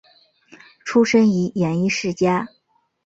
[0.83, 2.49] 出身于演艺世家。